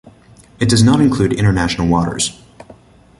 It 0.59 0.67
does 0.67 0.81
not 0.83 0.99
include 0.99 1.31
international 1.31 1.87
waters. 1.87 2.41